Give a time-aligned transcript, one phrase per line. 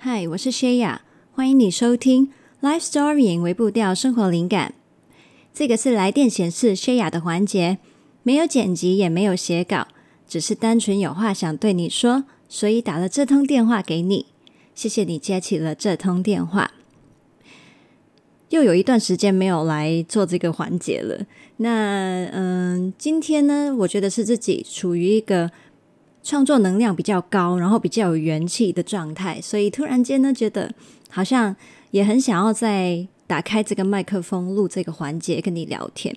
[0.00, 2.30] 嗨，我是谢雅，欢迎你收听
[2.62, 4.74] Life Story 微步调生活灵感。
[5.52, 7.78] 这个是来电显示谢雅的环节，
[8.22, 9.88] 没有剪辑，也没有写稿，
[10.28, 14.26] 只是单纯有话想对你说，所以打了这通电话给你。
[14.72, 16.70] 谢谢你接起了这通电话。
[18.50, 21.26] 又有一段时间没有来做这个环节了。
[21.56, 25.50] 那嗯，今天呢，我觉得是自己处于一个
[26.22, 30.72] 创作能量比较高，然后比较有元气的状态，所以突然间呢，觉得
[31.08, 31.54] 好像
[31.90, 36.14] 也很想要再打开这个麦克风录这个环节跟你聊天。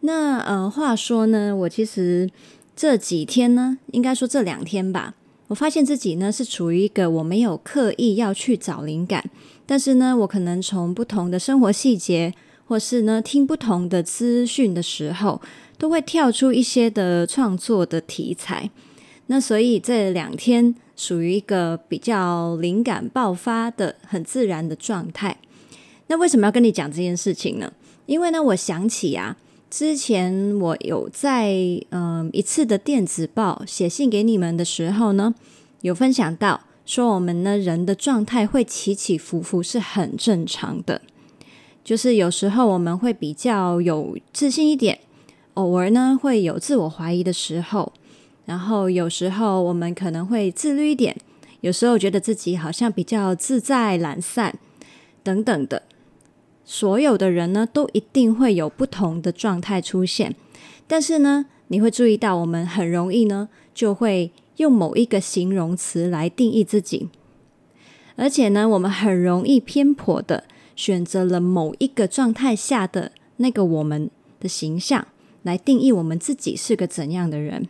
[0.00, 2.28] 那呃，话说呢，我其实
[2.76, 5.14] 这几天呢，应该说这两天吧。
[5.48, 9.24] 我发现自己呢是处于一个我没有刻意要去找灵感，
[9.66, 12.34] 但是呢，我可能从不同的生活细节，
[12.66, 15.40] 或是呢听不同的资讯的时候，
[15.78, 18.70] 都会跳出一些的创作的题材。
[19.26, 25.38] 那所以这两天属于一个比较灵感爆发的很自然的状态。
[26.06, 27.72] 那为什么要跟你讲这件事情呢？
[28.06, 29.36] 因为呢，我想起啊。
[29.70, 31.52] 之前我有在
[31.90, 35.34] 嗯、一次的电子报写信给你们的时候呢，
[35.80, 41.00] 有分享到说我们呢人的状态会起起伏伏是很正常的，
[41.82, 45.00] 就是有时候我们会比较有自信一点，
[45.54, 47.92] 偶尔呢会有自我怀疑的时候，
[48.46, 51.16] 然后有时候我们可能会自律一点，
[51.60, 54.58] 有时候觉得自己好像比较自在懒散
[55.22, 55.82] 等等的。
[56.64, 60.34] 所有的人呢，都一定会有不同的状态出现，
[60.86, 67.10] 但是呢，你会注意到，我们很容易呢，就会用某一个形容词来定义自己，
[68.16, 74.08] 而且呢，我们很容易偏颇的选择了某一个状态下的那个我们
[74.40, 75.06] 的形象
[75.42, 77.68] 来定义我们自己是个怎样的人。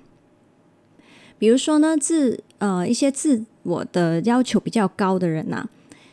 [1.45, 5.69] 比如说呢，自呃一些自我的要求比较高的人呐、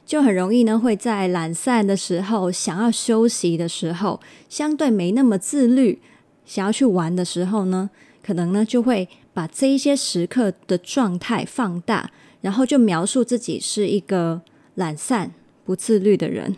[0.06, 6.02] 就很容易呢，会在懒散的时候、想要休息的时候、相对没那么自律、
[6.46, 7.90] 想要去玩的时候呢，
[8.22, 14.42] 可能呢就会把这一些时刻的状态放大，然后就描述自己是一个
[14.76, 15.32] 懒散、
[15.64, 16.58] 不自律的人。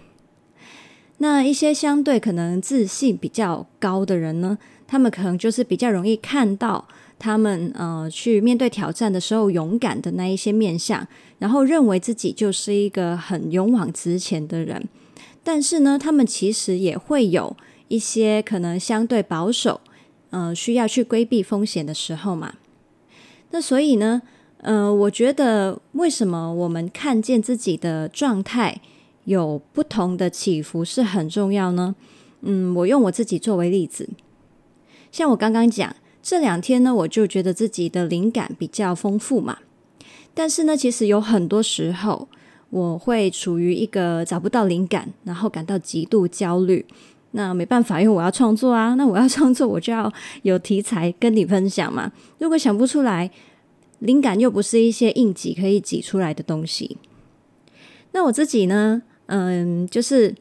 [1.19, 4.57] 那一些相对可能自信比较高的人呢，
[4.88, 6.88] 他们可能就是比较容易看到。
[7.19, 11.07] 他们呃去面对挑战的时候，勇敢的那一些面相，
[11.40, 14.88] 然后认为自己就是一个很勇往直前的人。
[15.41, 17.56] 但是呢，他们其实也会有
[17.88, 19.79] 一些可能相对保守，
[20.31, 22.56] 呃，需要去规避风险的时候嘛。
[23.51, 24.22] 那所以呢，
[24.57, 28.81] 呃，我觉得为什么我们看见自己的状态
[29.25, 31.95] 有不同的起伏是很重要呢？
[32.41, 34.09] 嗯，我用我自己作为例子，
[35.12, 35.95] 像我刚刚讲。
[36.23, 39.57] 这两天呢，我就觉得自己的灵感比较丰富嘛。
[40.34, 42.29] 但是呢，其实有很多时候
[42.69, 46.85] 我会处于一个找不到灵感，然后感到极度焦虑。
[47.31, 48.94] 那没办法，因为我要创作啊。
[48.94, 50.12] 那我要创作，我就要
[50.44, 52.09] 有题材跟你分享嘛。
[52.39, 53.29] 如果想不出来，
[54.00, 56.97] 灵感又不是一些硬挤可以挤出来的东西。
[58.13, 60.33] 那我自己呢，嗯，就是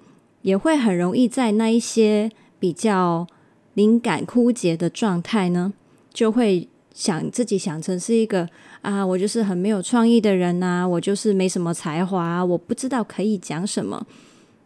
[0.43, 3.27] 也会很容易在那一些比较。
[3.75, 5.73] 灵感枯竭的状态呢，
[6.13, 8.49] 就会想自己想成是一个
[8.83, 14.07] 啊，我就是很没有创意的人呐、啊，我就是没什么才华，我不知道可以讲什么。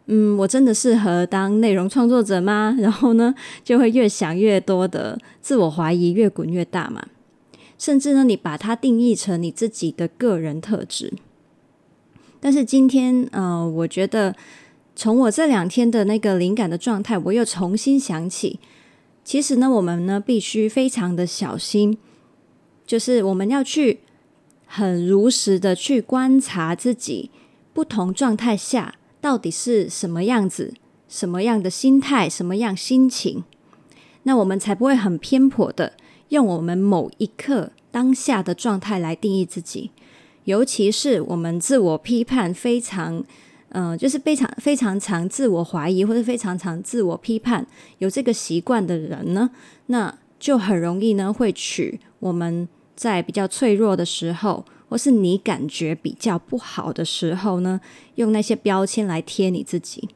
[0.07, 2.75] 嗯，我真的适合当内容创作者吗？
[2.79, 7.05] 然后呢，就会越想越多的自我怀疑，越滚越大嘛。
[7.77, 11.13] 甚至呢，你把它定义成你自己的个人特质。
[12.39, 14.35] 但是今天，呃，我觉得
[14.95, 18.59] 从我这两天的那个灵感的状态，我又重新想起。
[19.27, 21.97] 其实呢，我们呢必须非常的小心，
[22.85, 23.99] 就是我们要去
[24.65, 27.29] 很如实的去观察自己
[27.73, 30.73] 不同状态下到底是什么样子、
[31.09, 33.43] 什么样的心态、什么样心情，
[34.23, 35.97] 那我们才不会很偏颇的
[36.29, 39.91] 用我们某一刻当下的状态来定义自己，
[40.45, 43.25] 尤其是我们自我批判非常。
[43.69, 47.65] 嗯、就是非常非常常自我怀疑或者非常常自我批判，
[47.97, 49.49] 有这个习惯的人呢，
[49.87, 57.81] 那就很容易呢会取我们在比较脆弱的时候，或是你感觉比较不好的时候呢，
[58.15, 60.09] 用那些标签来贴你自己，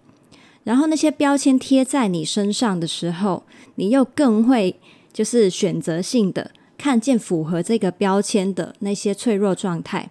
[0.63, 3.43] 然后那些标签贴在你身上的时候，
[3.75, 4.79] 你又更会
[5.11, 10.09] 就是选择性的看见符合这个标签的那些脆弱状态。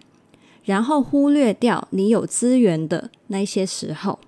[0.63, 4.19] 然后忽略掉你有资源的那些时候，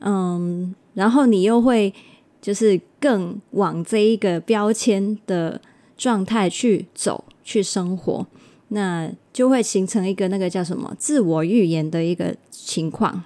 [0.00, 1.92] 嗯，然后你又会
[2.40, 5.60] 就是更往这一个标签的
[5.96, 8.26] 状态去走，去生活。
[8.72, 13.24] 那就会形成一个那个叫什么自我预言的一个情况。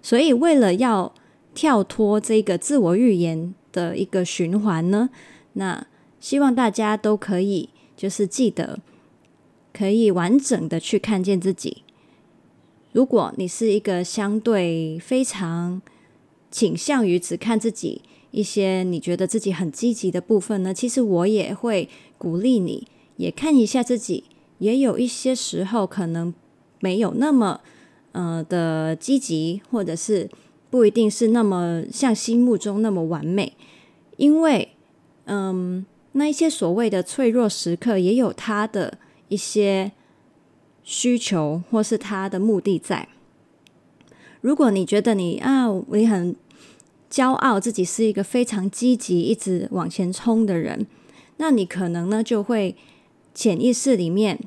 [0.00, 1.12] 所以，为了要
[1.54, 5.10] 跳脱这个自我预言的一个循环呢，
[5.52, 5.86] 那
[6.20, 8.78] 希望大家都可以就是记得，
[9.76, 11.82] 可以完整的去看见自己。
[12.92, 15.82] 如果你是一个相对非常
[16.50, 18.00] 倾向于只看自己
[18.30, 22.86] 一些你觉得自己很积极的部分呢，其实我也会鼓励你，
[23.16, 24.24] 也看一下自己。
[24.58, 26.32] 也有一些时候可能
[26.80, 27.60] 没有那么
[28.12, 30.30] 呃的积极，或者是
[30.70, 33.52] 不一定是那么像心目中那么完美，
[34.16, 34.70] 因为
[35.26, 38.96] 嗯，那一些所谓的脆弱时刻也有它的
[39.28, 39.92] 一些
[40.82, 43.08] 需求或是他的目的在。
[44.40, 46.36] 如果你觉得你啊，你很
[47.10, 50.86] 骄傲自己是一个非常积极、一直往前冲的人，
[51.36, 52.76] 那你可能呢就会。
[53.38, 54.40] 潜意识里面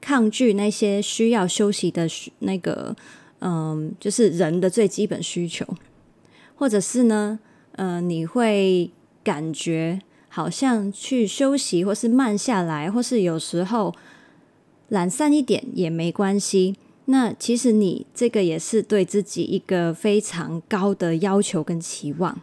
[0.00, 2.96] 抗拒那些需要休息的那个，
[3.40, 5.66] 嗯，就是人的最基本需求，
[6.54, 7.38] 或者是呢，
[7.72, 8.90] 呃，你会
[9.22, 10.00] 感觉
[10.36, 13.94] 好像去休息，或是慢下来，或是有时候
[14.90, 16.76] 懒散一点也没关系。
[17.06, 22.38] 那其实你这个也是对自己一个非常高的要求跟期望。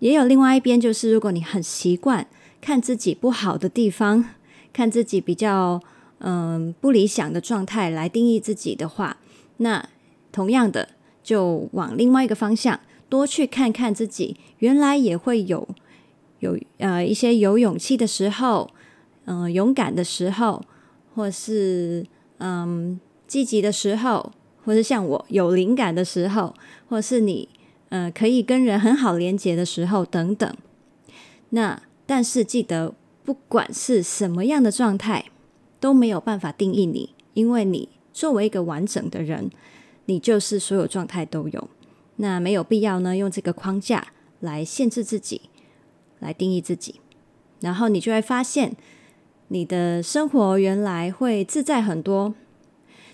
[0.00, 2.26] 也有另外一边，就是如果你很习惯
[2.60, 4.24] 看自己不好的地方。
[4.72, 5.80] 看自己比较
[6.18, 9.18] 嗯不理想的状态来定义自己的话，
[9.58, 9.88] 那
[10.32, 10.88] 同样的
[11.22, 15.68] 就往另外一个方向多去看看自己，原来也会有
[16.44, 18.70] 有呃一些有勇气的时候，
[19.24, 20.62] 嗯、呃、勇敢的时候，
[21.14, 22.06] 或是
[22.38, 24.32] 嗯积极的时候，
[24.64, 26.54] 或是像我有灵感的时候，
[26.88, 27.48] 或是你
[27.88, 30.56] 嗯、呃、可以跟人很好连接的时候等等。
[31.50, 32.94] 那但是记得。
[33.26, 35.24] 不管是什么样的状态，
[35.80, 39.50] 都没有办法定义你，因为你作为一个完整的人，
[40.04, 41.70] 你就是所有状态都有。
[42.16, 44.08] 那没有必要呢，用这个框架
[44.40, 45.40] 来限制自己，
[46.24, 46.96] 来定义自己，
[47.60, 48.74] 然后你就会发现，
[49.48, 52.34] 你的生活原来会自在很多。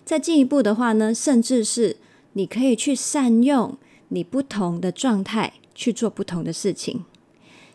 [0.04, 1.96] 再进一步的话呢，甚至是
[2.32, 3.76] 你可以去善用
[4.08, 7.04] 你不同的状态去做不同的事情，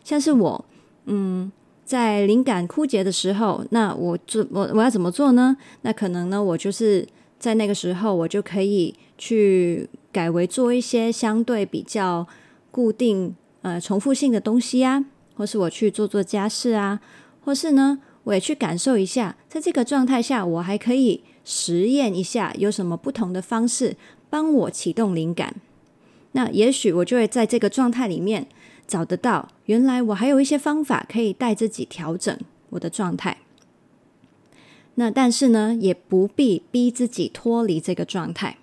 [0.02, 0.64] 像是我，
[1.04, 1.52] 嗯。
[1.86, 5.56] 在灵感枯竭的时候，那我做我我要怎么做呢？
[5.82, 7.06] 那可能呢，我就是
[7.38, 12.26] 在那个时候，我就可以去改为做一些相对比较
[12.72, 15.04] 固定呃重复性的东西啊，
[15.36, 17.00] 或是我去做做家事啊，
[17.44, 23.96] 或是呢，我也去感受一下，在这个状态下，我还可以实验一下有什么不同的方式
[24.28, 25.54] 帮我启动灵感。
[26.32, 28.48] 那也许我就会在这个状态里面。
[28.88, 32.38] 找得到，原来我还有一些方法可以带自己调整
[32.70, 33.38] 我的状态。
[34.94, 38.58] 那但是呢，也不必逼自己脱离这个状态。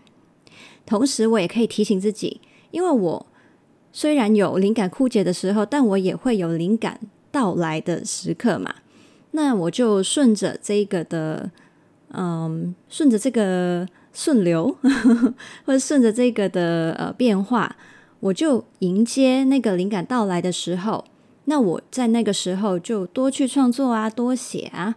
[0.86, 2.40] 同时，我也可以提醒自己，
[2.72, 3.26] 因为我
[3.94, 7.00] 虽然有灵感枯竭的时候，但我也会有灵感
[7.32, 8.74] 到来的时刻嘛。
[9.32, 11.50] 那我就顺着这个的，
[12.10, 14.76] 嗯，顺着这个顺流，
[15.66, 17.76] 或者顺着这个的呃变化。
[18.20, 21.06] 我就迎接那个灵感到来的时候，
[21.46, 24.96] 那我在那个时候就多去创作啊，多写啊，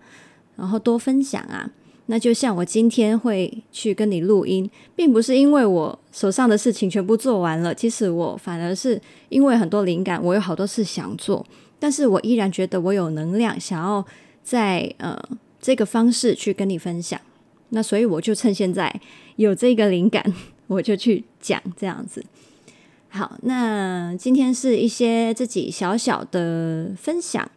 [0.56, 1.70] 然后多分享啊。
[2.06, 11.44] 那就像我今天会去跟你录音，并不是因为我手上的事情全部做完了，其实我反而是因为很多灵感，我有好多事想做，
[11.78, 14.04] 但是我依然觉得我有能量，想要
[14.42, 15.20] 在呃
[15.60, 17.20] 这个方式去跟你分享。
[17.70, 19.00] 那所以我就趁现在
[19.34, 20.25] 有这个灵感，
[20.68, 22.25] 我就去讲这样子。
[23.08, 27.50] 好，那今天是一些自己小小的分享，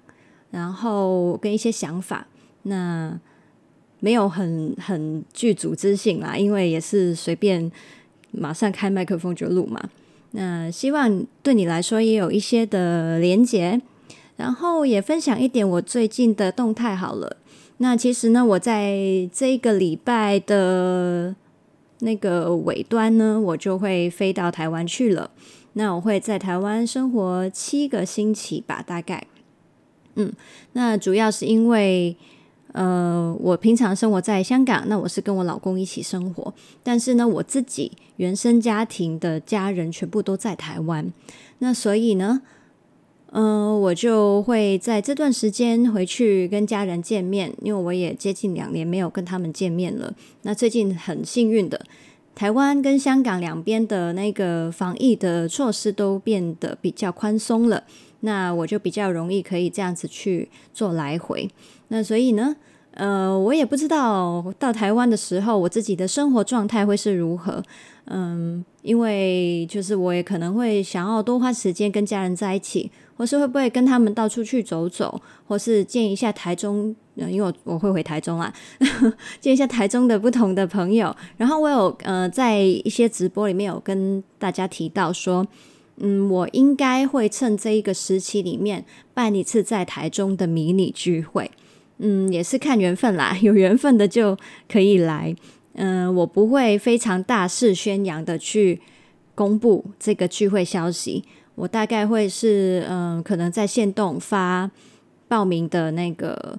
[0.50, 2.26] 然后跟一些想法，
[2.64, 3.20] 那
[4.00, 7.72] 没有很很具组织性啦，因为也是随便
[8.32, 9.90] 马上开麦克风就录嘛。
[10.32, 13.82] 那希望对你来说也有一些的连结，
[14.38, 17.38] 然后也分享一点我最近的动态好了。
[17.78, 21.36] 那其实呢，我在这个礼拜的。
[22.02, 25.32] 那个尾端呢，我就会飞到台湾去了。
[25.74, 29.28] 那我会在台湾生活七个星期吧，大概。
[30.16, 30.32] 嗯，
[30.72, 32.16] 那主要是因为，
[32.74, 41.12] 呃，我平常生活在香港，那我是跟我老公一起生活，但是呢，我自己原生家庭的家人全部都在台湾，
[41.60, 42.42] 那所以呢。
[43.32, 50.12] 嗯、呃，我就会在这段时间回去跟家人见面，因为我也接近两年没有跟他们见面了。
[50.42, 51.80] 那最近很幸运的，
[52.34, 57.84] 台湾跟香港两边的那个防疫的措施都变得比较宽松了，
[58.22, 61.50] 那我就比较容易可以这样子去做来回。
[61.90, 62.56] 那所以呢，
[62.92, 67.64] 呃，我也不知道到台湾的时候，我自己的生活状态会是如何。
[68.12, 78.52] 嗯，因为就是我也可能会想要多花时间跟家人在一起，或是会不会跟他们到处去走走，或是见一下台中，因为我我会回台中啦，
[79.40, 81.16] 见一下台中的不同的朋友。
[81.38, 85.46] 然后我有呃在一些直播里面有跟大家提到说，
[86.00, 91.52] 嗯，我应该会趁这一个时期里面办一次在台中的迷你聚会。
[91.98, 94.38] 嗯，也是看缘分啦，有缘分的就
[94.68, 95.36] 可以来。
[95.74, 98.82] 嗯、我不会非常大肆宣扬的去
[99.36, 101.24] 公布这个聚会消息。
[101.56, 104.72] 我大概会是，嗯、可能在线动发
[105.28, 106.58] 报名的那个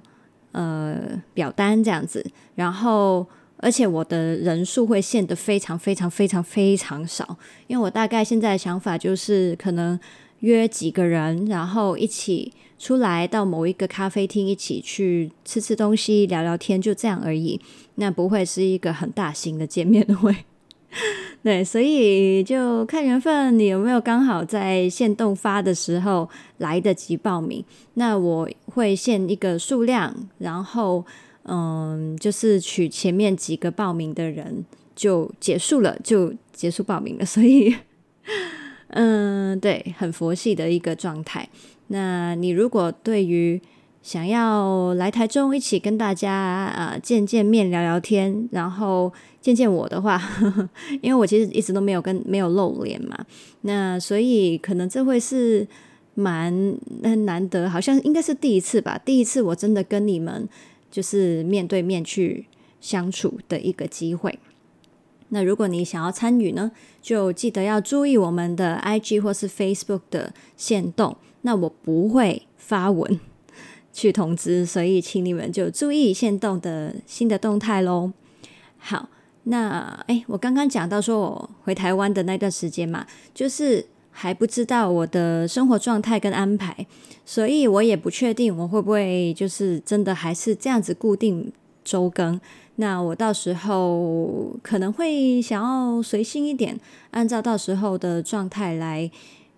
[0.51, 3.27] 呃表单这样子，然后
[3.61, 7.37] 而且我的人数会限得非常非常非常非常少，
[7.67, 9.97] 因为我大概现在的想法就是可能
[10.39, 17.61] 约几个人，然后一起出来到某一个咖啡厅一起去吃吃东西、聊聊天，就这样而已。
[17.95, 20.35] 那不会是一个很大型的见面会，
[21.43, 26.27] 对，所以就看缘分，你有没有刚好在限动发的时候
[26.57, 27.63] 来得及报名？
[27.93, 31.05] 那我会限一个数量，然后
[31.43, 37.25] 嗯，就是取前面几个报名的人就结束了，就结束报名了。
[37.25, 37.75] 所以，
[38.89, 41.49] 嗯，对，很佛系的一个状态。
[41.87, 43.61] 那你如果对于
[44.01, 50.69] 想要来台中一起跟大家啊、见见面聊聊天，然后见见我的话呵呵，
[51.01, 53.17] 因为我其实一直都没有跟没有露脸嘛，
[53.61, 55.67] 那所以可能这会是
[56.15, 56.75] 蛮
[57.25, 60.47] 难得，好像应该是第一次吧，第一次我真的跟你们
[60.91, 62.45] 就是面对面去
[62.79, 64.37] 相处的一个机会。
[65.29, 66.71] 那如果你想要参与呢，
[67.01, 73.19] 就记得要注意我们的 IG 或是 Facebook 的限动，那我不会发文。
[73.93, 78.13] 去通知，所以请你们就注意限动的新的动态喽。
[78.77, 79.09] 好，
[79.43, 86.87] 那诶，我刚刚讲到说我回台湾的那段时间嘛，就是还不知道我的生活状态跟安排，
[87.25, 91.51] 所以我也不确定我会不会就是真的还是这样子固定
[91.83, 92.39] 周更。
[92.75, 96.79] 那我到时候可能会想要随性一点，
[97.11, 99.09] 按照到时候的状态来，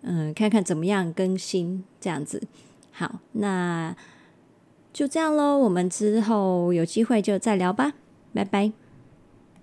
[0.02, 2.42] 嗯，看看怎么样更新这样子。
[2.92, 3.96] 好，那。
[4.94, 7.94] 就这样喽，我们之后有机会就再聊吧，
[8.32, 8.83] 拜拜。